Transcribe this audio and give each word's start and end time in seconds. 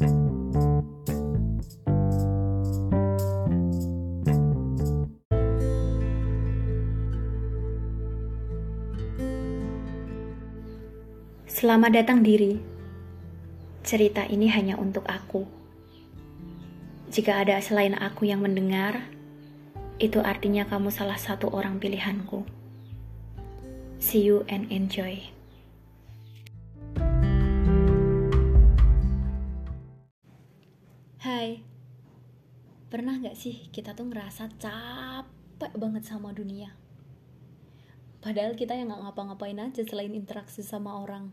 Selamat 0.00 0.16
datang 11.92 12.24
diri. 12.24 12.56
Cerita 13.84 14.24
ini 14.24 14.48
hanya 14.48 14.80
untuk 14.80 15.04
aku. 15.04 15.44
Jika 17.12 17.44
ada 17.44 17.60
selain 17.60 17.92
aku 18.00 18.24
yang 18.24 18.40
mendengar, 18.40 19.04
itu 20.00 20.16
artinya 20.24 20.64
kamu 20.64 20.88
salah 20.88 21.20
satu 21.20 21.52
orang 21.52 21.76
pilihanku. 21.76 22.48
See 24.00 24.24
you 24.24 24.48
and 24.48 24.64
enjoy. 24.72 25.39
Hai, 31.20 31.60
pernah 32.88 33.20
gak 33.20 33.36
sih 33.36 33.68
kita 33.68 33.92
tuh 33.92 34.08
ngerasa 34.08 34.56
capek 34.56 35.68
banget 35.76 36.08
sama 36.08 36.32
dunia? 36.32 36.72
Padahal 38.24 38.56
kita 38.56 38.72
yang 38.72 38.88
gak 38.88 39.04
ngapa-ngapain 39.04 39.60
aja 39.60 39.84
selain 39.84 40.16
interaksi 40.16 40.64
sama 40.64 40.96
orang. 40.96 41.28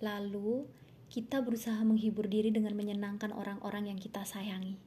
Lalu, 0.00 0.64
kita 1.12 1.44
berusaha 1.44 1.76
menghibur 1.84 2.24
diri 2.24 2.48
dengan 2.48 2.72
menyenangkan 2.72 3.36
orang-orang 3.36 3.92
yang 3.92 4.00
kita 4.00 4.24
sayangi. 4.24 4.80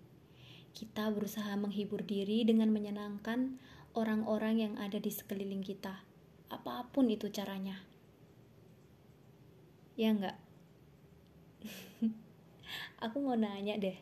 Kita 0.74 1.13
berusaha 1.13 1.54
menghibur 1.62 2.02
diri 2.02 2.50
dengan 2.50 2.74
menyenangkan 2.74 3.62
orang-orang 3.94 4.66
yang 4.66 4.74
ada 4.82 4.98
di 4.98 5.13
sekeliling 5.13 5.62
kita. 5.62 6.02
Apa 6.50 6.90
pun 6.90 7.13
itu 7.13 7.30
caranya. 7.30 7.77
Ya 9.94 10.18
enggak? 10.18 10.41
Aku 13.05 13.22
mau 13.22 13.38
nanya 13.38 13.77
deh. 13.77 13.94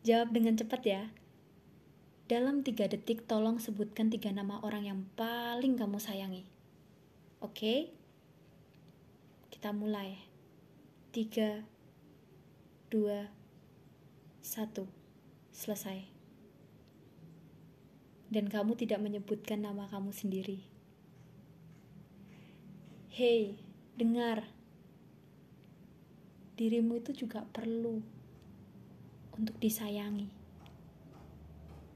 Jawab 0.00 0.32
dengan 0.32 0.56
cepat 0.56 0.80
ya. 0.88 1.02
Dalam 2.24 2.64
tiga 2.64 2.88
detik 2.88 3.28
tolong 3.28 3.60
sebutkan 3.60 4.08
tiga 4.08 4.32
nama 4.32 4.56
orang 4.64 4.88
yang 4.88 5.00
paling 5.20 5.76
kamu 5.76 6.00
sayangi. 6.00 6.48
Oke? 7.44 7.92
Kita 9.52 9.76
mulai. 9.76 10.16
Tiga, 11.12 11.60
dua, 12.88 13.28
satu. 14.40 14.88
Selesai. 15.52 16.08
Dan 18.32 18.48
kamu 18.48 18.80
tidak 18.80 19.04
menyebutkan 19.04 19.60
nama 19.60 19.84
kamu 19.92 20.16
sendiri. 20.16 20.64
Hei, 23.12 23.60
dengar. 24.00 24.56
Dirimu 26.58 26.98
itu 26.98 27.14
juga 27.14 27.46
perlu 27.46 28.02
untuk 29.38 29.54
disayangi. 29.62 30.26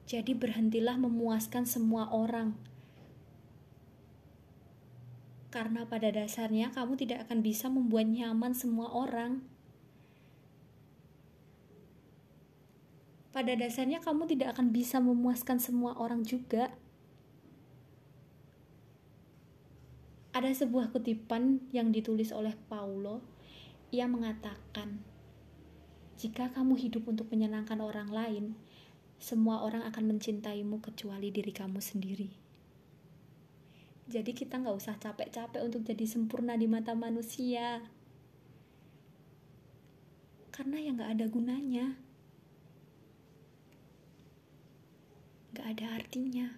Jadi 0.07 0.39
berhentilah 0.39 0.95
memuaskan 1.03 1.67
semua 1.67 2.07
orang 2.15 2.55
karena 5.53 5.85
pada 5.85 6.09
dasarnya 6.09 6.73
kamu 6.73 6.97
tidak 6.97 7.29
akan 7.29 7.45
bisa 7.45 7.69
membuat 7.69 8.09
nyaman 8.09 8.57
semua 8.57 8.89
orang. 8.89 9.45
Pada 13.37 13.53
dasarnya 13.53 14.01
kamu 14.01 14.33
tidak 14.33 14.57
akan 14.57 14.73
bisa 14.73 14.97
memuaskan 14.97 15.61
semua 15.61 15.93
orang 16.01 16.25
juga. 16.25 16.73
Ada 20.33 20.65
sebuah 20.65 20.89
kutipan 20.89 21.61
yang 21.77 21.93
ditulis 21.93 22.33
oleh 22.33 22.57
Paulo. 22.73 23.32
Ia 23.93 24.09
mengatakan, 24.09 25.05
"Jika 26.17 26.49
kamu 26.57 26.81
hidup 26.81 27.13
untuk 27.13 27.29
menyenangkan 27.29 27.77
orang 27.85 28.09
lain, 28.09 28.57
semua 29.21 29.61
orang 29.61 29.85
akan 29.85 30.17
mencintaimu 30.17 30.81
kecuali 30.81 31.29
diri 31.29 31.53
kamu 31.53 31.77
sendiri." 31.77 32.43
Jadi 34.09 34.33
kita 34.33 34.61
nggak 34.61 34.77
usah 34.77 34.97
capek-capek 34.97 35.61
untuk 35.61 35.85
jadi 35.85 36.09
sempurna 36.09 36.57
di 36.57 36.65
mata 36.65 36.97
manusia. 36.97 37.85
Karena 40.53 40.77
ya 40.81 40.91
nggak 40.93 41.13
ada 41.17 41.27
gunanya. 41.33 41.87
Nggak 45.53 45.67
ada 45.69 45.87
artinya. 45.97 46.49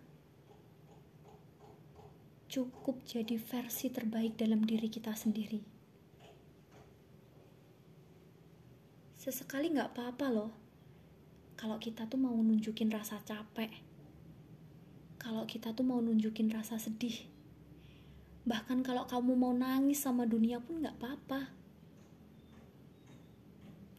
Cukup 2.46 3.02
jadi 3.02 3.38
versi 3.38 3.90
terbaik 3.90 4.38
dalam 4.38 4.62
diri 4.62 4.86
kita 4.86 5.14
sendiri. 5.14 5.73
Sesekali 9.24 9.72
nggak 9.72 9.96
apa-apa 9.96 10.26
loh. 10.28 10.52
Kalau 11.56 11.80
kita 11.80 12.04
tuh 12.04 12.20
mau 12.20 12.36
nunjukin 12.36 12.92
rasa 12.92 13.16
capek. 13.24 13.72
Kalau 15.16 15.48
kita 15.48 15.72
tuh 15.72 15.88
mau 15.88 16.04
nunjukin 16.04 16.52
rasa 16.52 16.76
sedih 16.76 17.32
Bahkan 18.44 18.84
kalau 18.84 19.08
kamu 19.08 19.32
mau 19.40 19.56
nangis 19.56 20.04
sama 20.04 20.28
dunia 20.28 20.60
pun 20.60 20.84
gak 20.84 21.00
apa-apa. 21.00 21.48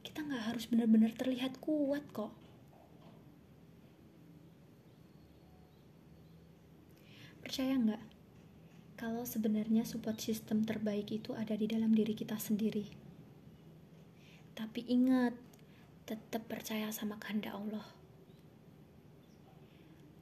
Kita 0.06 0.22
gak 0.22 0.54
harus 0.54 0.70
benar-benar 0.70 1.18
terlihat 1.18 1.58
kuat 1.58 2.06
kok. 2.14 2.30
Percaya 7.42 7.78
nggak? 7.78 8.04
Kalau 8.98 9.26
sebenarnya 9.26 9.86
support 9.86 10.18
system 10.22 10.66
terbaik 10.66 11.10
itu 11.10 11.34
ada 11.34 11.54
di 11.58 11.66
dalam 11.70 11.94
diri 11.94 12.14
kita 12.14 12.38
sendiri. 12.38 13.05
Tapi 14.56 14.88
ingat, 14.88 15.36
tetap 16.08 16.48
percaya 16.48 16.88
sama 16.96 17.20
kehendak 17.20 17.60
Allah. 17.60 17.84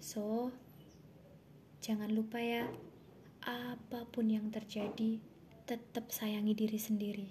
So, 0.02 0.50
jangan 1.86 2.10
lupa 2.10 2.42
ya, 2.42 2.66
apa 3.46 4.10
pun 4.10 4.34
yang 4.34 4.50
terjadi, 4.50 5.22
tetap 5.70 6.10
sayangi 6.10 6.58
diri 6.58 6.80
sendiri. 6.82 7.30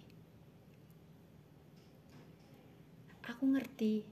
Aku 3.26 3.50
ngerti, 3.50 4.06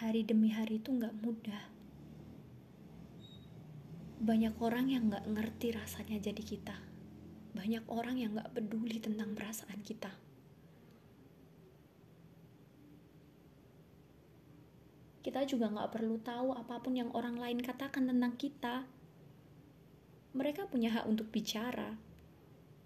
hari 0.00 0.24
demi 0.24 0.56
hari 0.56 0.80
itu 0.80 0.96
gak 0.96 1.14
mudah. 1.20 1.62
Banyak 4.24 4.56
orang 4.64 4.88
yang 4.88 5.12
gak 5.12 5.28
ngerti 5.28 5.76
rasanya 5.76 6.16
jadi 6.16 6.42
kita. 6.42 6.76
Banyak 7.52 7.84
orang 7.92 8.16
yang 8.16 8.36
gak 8.36 8.56
peduli 8.56 9.04
tentang 9.04 9.36
perasaan 9.36 9.84
kita. 9.84 10.25
Kita 15.26 15.42
juga 15.42 15.66
gak 15.66 15.90
perlu 15.90 16.22
tahu 16.22 16.54
apa 16.54 16.78
pun 16.78 16.94
yang 16.94 17.10
orang 17.10 17.34
lain 17.34 17.58
katakan 17.58 18.06
tentang 18.06 18.38
kita 18.38 18.86
mereka 20.38 20.70
punya 20.70 20.94
hak 20.94 21.10
untuk 21.10 21.34
bicara, 21.34 21.98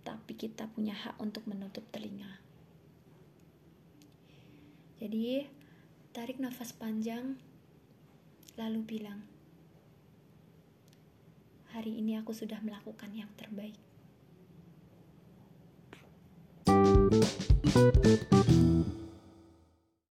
tapi 0.08 0.32
kita 0.40 0.64
punya 0.72 0.96
hak 0.96 1.20
untuk 1.20 1.44
menutup 1.44 1.84
telinga. 1.92 2.40
Jadi, 5.04 5.44
tarik 6.16 6.40
nafas 6.40 6.72
panjang, 6.72 7.36
lalu 8.56 8.80
bilang, 8.88 9.20
"Hari 11.76 12.00
ini 12.00 12.16
aku 12.16 12.32
sudah 12.32 12.64
melakukan 12.64 13.12
yang 13.12 13.28
terbaik." 13.36 13.76
thank 17.70 18.08
you 18.48 18.99